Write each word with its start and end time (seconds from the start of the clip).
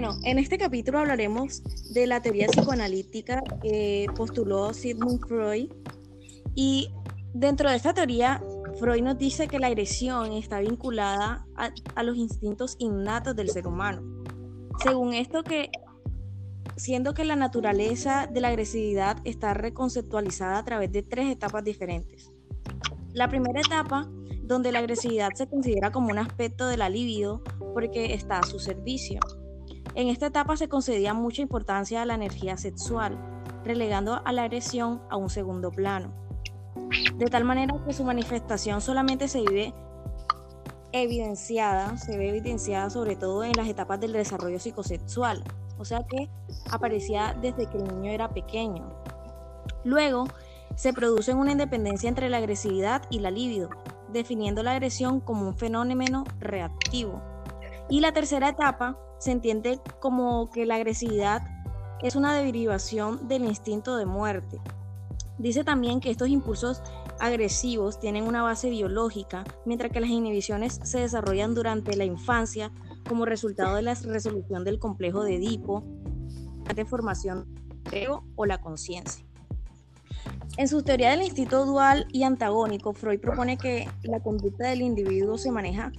Bueno, 0.00 0.16
en 0.24 0.38
este 0.38 0.56
capítulo 0.56 0.98
hablaremos 0.98 1.62
de 1.92 2.06
la 2.06 2.22
teoría 2.22 2.46
psicoanalítica 2.46 3.42
que 3.60 4.06
postuló 4.16 4.72
Sigmund 4.72 5.20
Freud. 5.28 5.70
Y 6.54 6.88
dentro 7.34 7.68
de 7.68 7.76
esta 7.76 7.92
teoría, 7.92 8.42
Freud 8.78 9.02
nos 9.02 9.18
dice 9.18 9.46
que 9.46 9.58
la 9.58 9.66
agresión 9.66 10.32
está 10.32 10.60
vinculada 10.60 11.44
a, 11.54 12.02
los 12.02 12.16
instintos 12.16 12.76
innatos 12.78 13.36
del 13.36 13.50
ser 13.50 13.66
humano. 13.66 14.00
Según 14.82 15.12
esto 15.12 15.44
que 15.44 15.68
siendo 16.76 17.12
que 17.12 17.26
la 17.26 17.36
naturaleza 17.36 18.26
de 18.26 18.40
la 18.40 18.48
agresividad 18.48 19.18
está 19.24 19.52
reconceptualizada 19.52 20.56
a 20.56 20.64
través 20.64 20.90
de 20.92 21.02
tres 21.02 21.30
etapas 21.30 21.62
diferentes. 21.62 22.32
La 23.12 23.28
primera 23.28 23.60
etapa, 23.60 24.08
donde 24.44 24.72
la 24.72 24.78
agresividad 24.78 25.28
se 25.34 25.46
considera 25.46 25.92
como 25.92 26.08
un 26.08 26.16
aspecto 26.16 26.68
de 26.68 26.78
la 26.78 26.88
libido 26.88 27.42
porque 27.74 28.14
está 28.14 28.38
a 28.38 28.46
su 28.46 28.58
servicio. 28.58 29.20
En 29.94 30.08
esta 30.08 30.26
etapa 30.26 30.56
se 30.56 30.68
concedía 30.68 31.14
mucha 31.14 31.42
importancia 31.42 32.02
a 32.02 32.06
la 32.06 32.14
energía 32.14 32.56
sexual, 32.56 33.18
relegando 33.64 34.20
a 34.24 34.32
la 34.32 34.44
agresión 34.44 35.02
a 35.10 35.16
un 35.16 35.30
segundo 35.30 35.70
plano. 35.70 36.12
De 37.16 37.26
tal 37.26 37.44
manera 37.44 37.74
que 37.84 37.92
su 37.92 38.04
manifestación 38.04 38.80
solamente 38.80 39.28
se 39.28 39.40
vive 39.40 39.74
evidenciada, 40.92 41.96
se 41.98 42.16
ve 42.16 42.30
evidenciada 42.30 42.90
sobre 42.90 43.16
todo 43.16 43.44
en 43.44 43.52
las 43.52 43.68
etapas 43.68 44.00
del 44.00 44.12
desarrollo 44.12 44.58
psicosexual, 44.58 45.42
o 45.78 45.84
sea 45.84 46.04
que 46.06 46.28
aparecía 46.70 47.36
desde 47.40 47.66
que 47.66 47.78
el 47.78 47.84
niño 47.84 48.10
era 48.10 48.28
pequeño. 48.28 48.92
Luego, 49.84 50.26
se 50.76 50.92
produce 50.92 51.34
una 51.34 51.52
independencia 51.52 52.08
entre 52.08 52.28
la 52.28 52.38
agresividad 52.38 53.02
y 53.10 53.18
la 53.18 53.30
libido, 53.30 53.70
definiendo 54.12 54.62
la 54.62 54.72
agresión 54.72 55.20
como 55.20 55.48
un 55.48 55.56
fenómeno 55.56 56.24
reactivo. 56.38 57.20
Y 57.88 58.00
la 58.00 58.12
tercera 58.12 58.50
etapa 58.50 58.96
se 59.20 59.30
entiende 59.30 59.80
como 60.00 60.50
que 60.50 60.66
la 60.66 60.76
agresividad 60.76 61.42
es 62.02 62.16
una 62.16 62.34
derivación 62.34 63.28
del 63.28 63.44
instinto 63.44 63.96
de 63.96 64.06
muerte. 64.06 64.58
Dice 65.38 65.62
también 65.62 66.00
que 66.00 66.10
estos 66.10 66.28
impulsos 66.28 66.82
agresivos 67.20 68.00
tienen 68.00 68.24
una 68.24 68.42
base 68.42 68.70
biológica, 68.70 69.44
mientras 69.66 69.92
que 69.92 70.00
las 70.00 70.10
inhibiciones 70.10 70.80
se 70.82 71.00
desarrollan 71.00 71.54
durante 71.54 71.96
la 71.96 72.04
infancia 72.04 72.72
como 73.06 73.26
resultado 73.26 73.76
de 73.76 73.82
la 73.82 73.94
resolución 73.94 74.64
del 74.64 74.78
complejo 74.78 75.22
de 75.22 75.36
Edipo, 75.36 75.84
de 76.74 76.84
formación 76.84 77.46
o 78.36 78.46
la 78.46 78.60
conciencia. 78.60 79.24
En 80.56 80.68
su 80.68 80.82
teoría 80.82 81.10
del 81.10 81.22
instinto 81.22 81.64
dual 81.64 82.06
y 82.12 82.22
antagónico, 82.22 82.92
Freud 82.92 83.20
propone 83.20 83.56
que 83.58 83.88
la 84.02 84.20
conducta 84.20 84.68
del 84.68 84.82
individuo 84.82 85.38
se 85.38 85.50
maneja 85.50 85.92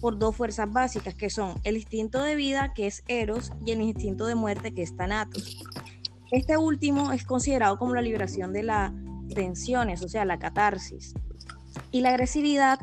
por 0.00 0.18
dos 0.18 0.34
fuerzas 0.34 0.72
básicas, 0.72 1.14
que 1.14 1.30
son 1.30 1.54
el 1.64 1.76
instinto 1.76 2.22
de 2.22 2.34
vida, 2.34 2.72
que 2.74 2.86
es 2.86 3.02
Eros, 3.06 3.52
y 3.64 3.72
el 3.72 3.80
instinto 3.80 4.26
de 4.26 4.34
muerte, 4.34 4.72
que 4.72 4.82
es 4.82 4.96
Thanatos. 4.96 5.62
Este 6.30 6.56
último 6.56 7.12
es 7.12 7.24
considerado 7.24 7.78
como 7.78 7.94
la 7.94 8.02
liberación 8.02 8.52
de 8.52 8.62
las 8.62 8.92
tensiones, 9.34 10.02
o 10.02 10.08
sea, 10.08 10.24
la 10.24 10.38
catarsis. 10.38 11.14
Y 11.90 12.00
la 12.00 12.10
agresividad 12.10 12.78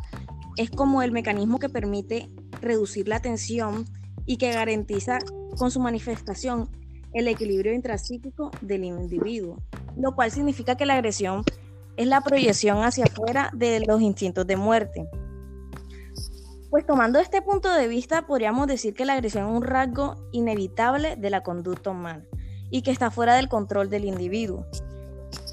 es 0.57 0.69
como 0.69 1.01
el 1.01 1.11
mecanismo 1.11 1.59
que 1.59 1.69
permite 1.69 2.29
reducir 2.61 3.07
la 3.07 3.19
tensión 3.19 3.85
y 4.25 4.37
que 4.37 4.51
garantiza 4.51 5.19
con 5.57 5.71
su 5.71 5.79
manifestación 5.79 6.69
el 7.13 7.27
equilibrio 7.27 7.73
intrapsíquico 7.73 8.51
del 8.61 8.83
individuo, 8.83 9.57
lo 9.95 10.13
cual 10.13 10.31
significa 10.31 10.75
que 10.75 10.85
la 10.85 10.95
agresión 10.95 11.43
es 11.95 12.07
la 12.07 12.21
proyección 12.21 12.83
hacia 12.83 13.05
afuera 13.05 13.49
de 13.53 13.79
los 13.79 14.01
instintos 14.01 14.45
de 14.45 14.57
muerte. 14.57 15.07
Pues 16.69 16.85
tomando 16.85 17.19
este 17.19 17.41
punto 17.41 17.71
de 17.73 17.87
vista, 17.87 18.27
podríamos 18.27 18.67
decir 18.67 18.93
que 18.93 19.05
la 19.05 19.13
agresión 19.13 19.47
es 19.47 19.55
un 19.55 19.63
rasgo 19.63 20.15
inevitable 20.33 21.15
de 21.15 21.29
la 21.29 21.41
conducta 21.41 21.91
humana 21.91 22.25
y 22.69 22.81
que 22.81 22.91
está 22.91 23.09
fuera 23.09 23.35
del 23.35 23.47
control 23.47 23.89
del 23.89 24.03
individuo. 24.03 24.65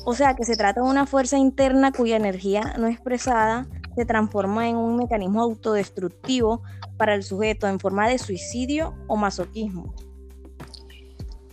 O 0.04 0.14
sea 0.14 0.34
que 0.34 0.44
se 0.44 0.56
trata 0.56 0.82
de 0.82 0.88
una 0.88 1.06
fuerza 1.06 1.38
interna 1.38 1.92
cuya 1.92 2.16
energía 2.16 2.74
no 2.78 2.88
expresada 2.88 3.66
se 3.94 4.04
transforma 4.04 4.68
en 4.68 4.76
un 4.76 4.96
mecanismo 4.96 5.40
autodestructivo 5.40 6.62
para 6.96 7.14
el 7.14 7.22
sujeto 7.22 7.68
en 7.68 7.78
forma 7.78 8.08
de 8.08 8.18
suicidio 8.18 8.94
o 9.06 9.16
masoquismo. 9.16 9.94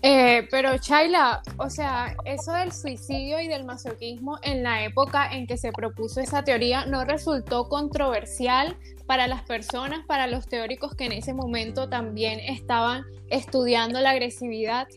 Eh, 0.04 0.48
pero 0.50 0.78
Shaila, 0.78 1.44
o 1.58 1.70
sea, 1.70 2.16
eso 2.26 2.54
del 2.54 2.72
suicidio 2.72 3.40
y 3.40 3.48
del 3.48 3.66
masoquismo 3.66 4.40
en 4.42 4.64
la 4.64 4.84
época 4.84 5.32
en 5.32 5.46
que 5.46 5.58
se 5.58 5.72
propuso 5.72 6.20
esa 6.20 6.44
teoría 6.44 6.88
no 6.88 7.06
resultó 7.06 7.70
controversial 7.70 8.76
para 9.06 9.28
las 9.28 9.44
personas, 9.44 10.04
para 10.08 10.26
los 10.26 10.48
teóricos 10.48 10.96
que 10.96 11.06
en 11.06 11.12
ese 11.12 11.36
momento 11.36 11.88
también 11.88 12.40
estaban 12.40 13.04
estudiando 13.30 14.00
la 14.00 14.12
agresividad. 14.12 14.88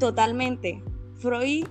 Totalmente. 0.00 0.82
Freud 1.16 1.66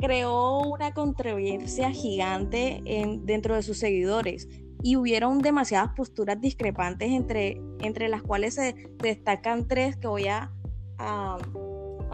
creó 0.00 0.62
una 0.62 0.92
controversia 0.92 1.90
gigante 1.90 2.82
dentro 3.22 3.54
de 3.54 3.62
sus 3.62 3.78
seguidores 3.78 4.48
y 4.82 4.96
hubieron 4.96 5.38
demasiadas 5.38 5.92
posturas 5.96 6.40
discrepantes 6.40 7.10
entre, 7.10 7.60
entre 7.80 8.08
las 8.08 8.22
cuales 8.22 8.54
se 8.54 8.74
destacan 8.98 9.66
tres 9.66 9.96
que 9.96 10.08
voy 10.08 10.26
a, 10.26 10.50
a, 10.98 11.38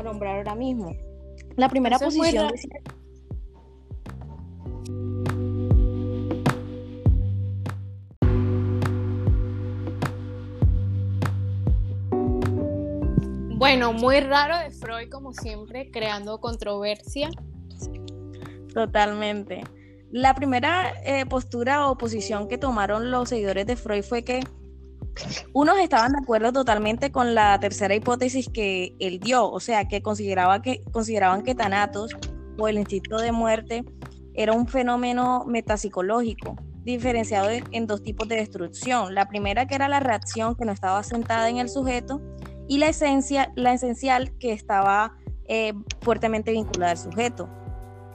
nombrar 0.02 0.36
ahora 0.36 0.54
mismo. 0.54 0.96
La 1.56 1.68
primera 1.68 1.98
posición 1.98 2.50
Bueno, 13.60 13.92
muy 13.92 14.20
raro 14.20 14.56
de 14.56 14.70
Freud, 14.70 15.10
como 15.10 15.34
siempre, 15.34 15.90
creando 15.90 16.40
controversia. 16.40 17.28
Totalmente. 18.72 19.62
La 20.10 20.34
primera 20.34 20.94
eh, 21.04 21.26
postura 21.26 21.88
o 21.88 21.98
posición 21.98 22.48
que 22.48 22.56
tomaron 22.56 23.10
los 23.10 23.28
seguidores 23.28 23.66
de 23.66 23.76
Freud 23.76 24.02
fue 24.02 24.24
que 24.24 24.40
unos 25.52 25.78
estaban 25.78 26.12
de 26.12 26.18
acuerdo 26.18 26.52
totalmente 26.52 27.10
con 27.10 27.34
la 27.34 27.58
tercera 27.60 27.94
hipótesis 27.94 28.48
que 28.48 28.94
él 29.00 29.20
dio, 29.20 29.50
o 29.50 29.60
sea, 29.60 29.86
que, 29.86 30.02
consideraba 30.02 30.62
que 30.62 30.82
consideraban 30.92 31.42
que 31.42 31.54
Thanatos 31.54 32.16
o 32.58 32.68
el 32.68 32.78
instinto 32.78 33.18
de 33.18 33.32
muerte 33.32 33.84
era 34.34 34.52
un 34.52 34.66
fenómeno 34.66 35.44
metapsicológico, 35.46 36.56
diferenciado 36.84 37.50
en 37.50 37.86
dos 37.86 38.02
tipos 38.02 38.28
de 38.28 38.36
destrucción. 38.36 39.14
La 39.14 39.28
primera 39.28 39.66
que 39.66 39.74
era 39.74 39.88
la 39.88 40.00
reacción 40.00 40.54
que 40.54 40.64
no 40.64 40.72
estaba 40.72 41.02
sentada 41.02 41.48
en 41.48 41.58
el 41.58 41.68
sujeto 41.68 42.20
y 42.68 42.78
la 42.78 42.88
esencia, 42.88 43.52
la 43.56 43.72
esencial 43.72 44.36
que 44.38 44.52
estaba 44.52 45.16
eh, 45.46 45.72
fuertemente 46.00 46.52
vinculada 46.52 46.92
al 46.92 46.98
sujeto. 46.98 47.48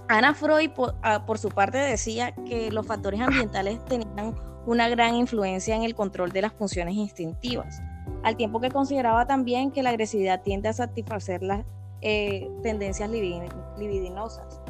Ana 0.08 0.34
Freud, 0.34 0.70
ah, 1.04 1.26
por, 1.26 1.38
su 1.38 1.50
parte, 1.50 1.78
decía 1.78 2.34
que 2.46 2.72
los 2.72 2.86
factores 2.86 3.20
ambientales 3.22 3.84
tenían 3.86 4.36
una 4.66 4.90
gran 4.90 5.16
influencia 5.16 5.76
en 5.76 5.84
el 5.84 5.96
control 5.96 6.32
de 6.32 6.42
las 6.42 6.54
funciones 6.54 6.96
instintivas, 6.96 7.82
al 8.24 8.36
tiempo 8.36 8.60
que 8.60 8.70
consideraba 8.70 9.26
también 9.26 9.72
que 9.72 9.84
la 9.84 9.92
agresividad 9.92 10.42
tiende 10.42 10.70
a 10.70 10.74
satisfacer 10.74 11.44
las 11.44 11.66
eh, 12.02 12.50
tendencias 12.64 13.10
libidinosas. 13.10 14.62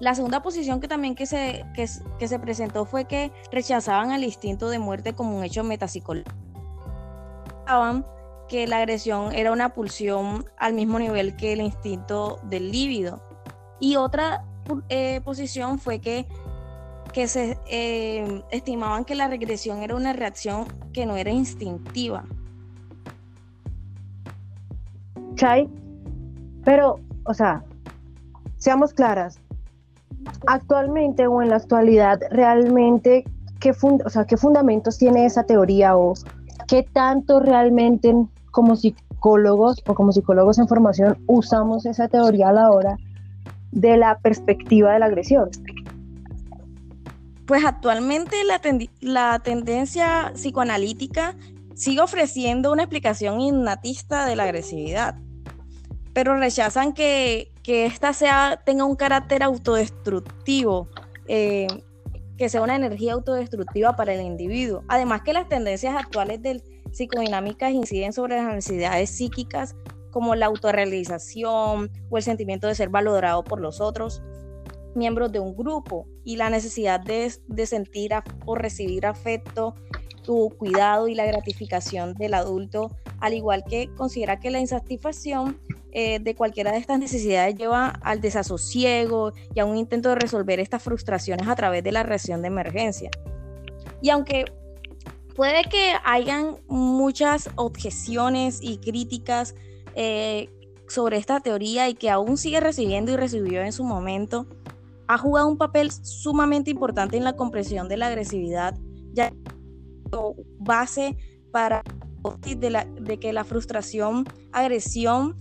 La 0.00 0.14
segunda 0.14 0.42
posición 0.42 0.80
que 0.80 0.88
también 0.88 1.14
que 1.14 1.26
se, 1.26 1.64
que, 1.74 1.86
se 1.86 2.38
presentó 2.38 2.84
fue 2.84 3.04
que 3.04 3.32
rechazaban 3.52 4.10
al 4.10 4.24
instinto 4.24 4.68
de 4.68 4.78
muerte 4.78 5.14
como 5.14 5.36
un 5.36 5.44
hecho 5.44 5.62
metapsicológico 5.62 6.32
que 8.48 8.66
la 8.66 8.78
agresión 8.78 9.32
era 9.32 9.52
una 9.52 9.72
pulsión 9.72 10.44
al 10.58 10.74
mismo 10.74 10.98
nivel 10.98 11.36
que 11.36 11.52
el 11.52 11.60
instinto 11.60 12.38
del 12.44 12.70
líbido. 12.70 13.22
Y 13.80 13.96
otra 13.96 14.44
eh, 14.88 15.20
posición 15.24 15.78
fue 15.78 16.00
que, 16.00 16.26
que 17.14 17.28
se 17.28 17.56
eh, 17.70 18.42
estimaban 18.50 19.04
que 19.04 19.14
la 19.14 19.28
regresión 19.28 19.84
era 19.84 19.94
una 19.94 20.12
reacción 20.12 20.66
que 20.92 21.06
no 21.06 21.16
era 21.16 21.30
instintiva. 21.30 22.24
Chay, 25.36 25.70
pero, 26.64 26.98
o 27.24 27.32
sea, 27.32 27.62
seamos 28.56 28.92
claras, 28.92 29.38
actualmente 30.48 31.28
o 31.28 31.40
en 31.40 31.50
la 31.50 31.56
actualidad, 31.56 32.18
realmente, 32.30 33.24
¿qué, 33.60 33.70
o 33.70 34.10
sea, 34.10 34.24
¿qué 34.24 34.36
fundamentos 34.36 34.98
tiene 34.98 35.24
esa 35.24 35.44
teoría 35.44 35.96
o 35.96 36.14
qué 36.66 36.82
tanto 36.82 37.38
realmente 37.38 38.12
como 38.50 38.74
psicólogos 38.74 39.80
o 39.86 39.94
como 39.94 40.10
psicólogos 40.10 40.58
en 40.58 40.66
formación 40.66 41.16
usamos 41.28 41.86
esa 41.86 42.08
teoría 42.08 42.48
a 42.48 42.52
la 42.52 42.70
hora 42.72 42.96
de 43.70 43.96
la 43.98 44.18
perspectiva 44.18 44.92
de 44.94 44.98
la 44.98 45.06
agresión? 45.06 45.50
Pues 47.46 47.64
actualmente 47.64 48.36
la, 49.00 49.38
tendencia 49.40 50.32
psicoanalítica 50.34 51.36
sigue 51.74 52.00
ofreciendo 52.00 52.72
una 52.72 52.84
explicación 52.84 53.40
innatista 53.40 54.24
de 54.24 54.36
la 54.36 54.44
agresividad, 54.44 55.16
pero 56.14 56.38
rechazan 56.38 56.94
que, 56.94 57.52
que 57.62 57.92
sea, 58.14 58.62
tenga 58.64 58.84
un 58.84 58.96
carácter 58.96 59.42
autodestructivo, 59.42 60.88
eh, 61.26 61.66
que 62.38 62.48
sea 62.48 62.62
una 62.62 62.76
energía 62.76 63.12
autodestructiva 63.12 63.94
para 63.94 64.14
el 64.14 64.22
individuo. 64.22 64.82
Además 64.88 65.20
que 65.22 65.34
las 65.34 65.48
tendencias 65.48 65.96
actuales 65.96 66.40
del 66.40 66.62
psicodinámicas 66.92 67.72
inciden 67.72 68.12
sobre 68.12 68.36
las 68.36 68.54
necesidades 68.54 69.10
psíquicas 69.10 69.74
como 70.10 70.34
la 70.34 70.46
autorrealización 70.46 71.90
o 72.08 72.16
el 72.16 72.22
sentimiento 72.22 72.68
de 72.68 72.74
ser 72.74 72.88
valorado 72.88 73.42
por 73.44 73.60
los 73.60 73.80
otros, 73.80 74.22
miembros 74.96 75.32
de 75.32 75.40
un 75.40 75.56
grupo 75.56 76.06
y 76.24 76.36
la 76.36 76.50
necesidad 76.50 77.00
de, 77.00 77.30
sentir 77.66 78.12
o 78.46 78.54
recibir 78.54 79.06
afecto, 79.06 79.74
tu 80.22 80.50
cuidado 80.56 81.06
y 81.08 81.14
la 81.14 81.26
gratificación 81.26 82.14
del 82.14 82.34
adulto, 82.34 82.90
al 83.20 83.34
igual 83.34 83.62
que 83.68 83.92
considera 83.94 84.40
que 84.40 84.50
la 84.50 84.60
insatisfacción 84.60 85.60
eh, 85.92 86.18
de 86.18 86.34
cualquiera 86.34 86.72
de 86.72 86.78
estas 86.78 86.98
necesidades 86.98 87.54
lleva 87.56 87.88
al 87.88 88.20
desasosiego 88.20 89.32
y 89.54 89.60
a 89.60 89.64
un 89.64 89.76
intento 89.76 90.08
de 90.08 90.14
resolver 90.16 90.60
estas 90.60 90.82
frustraciones 90.82 91.46
a 91.46 91.54
través 91.54 91.84
de 91.84 91.92
la 91.92 92.02
reacción 92.02 92.40
de 92.40 92.48
emergencia. 92.48 93.10
Y 94.00 94.10
aunque 94.10 94.46
puede 95.34 95.64
que 95.64 95.92
hayan 96.04 96.56
muchas 96.68 97.50
objeciones 97.56 98.58
y 98.62 98.78
críticas 98.78 99.54
eh, 99.94 100.48
sobre 100.88 101.16
esta 101.16 101.40
teoría 101.40 101.88
y 101.88 101.94
que 101.94 102.10
aún 102.10 102.36
sigue 102.36 102.60
recibiendo 102.60 103.12
y 103.12 103.16
recibió 103.16 103.62
en 103.62 103.72
su 103.72 103.84
momento, 103.84 104.46
ha 105.08 105.18
jugado 105.18 105.48
un 105.48 105.58
papel 105.58 105.90
sumamente 105.90 106.70
importante 106.70 107.16
en 107.16 107.24
la 107.24 107.34
comprensión 107.34 107.88
de 107.88 107.96
la 107.96 108.08
agresividad, 108.08 108.74
ya 109.12 109.32
base 110.58 111.16
para 111.50 111.82
de, 112.46 112.86
de 113.00 113.18
que 113.18 113.32
la 113.32 113.44
frustración, 113.44 114.24
agresión, 114.52 115.36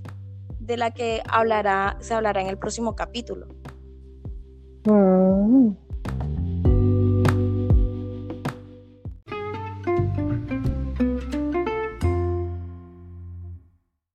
de 0.60 0.78
la 0.78 0.92
que 0.92 1.22
hablará, 1.30 1.98
se 2.00 2.14
hablará 2.14 2.42
en 2.42 2.48
el 2.48 2.58
próximo 2.58 2.96
capítulo. 2.96 3.48
Mm, 4.86 5.72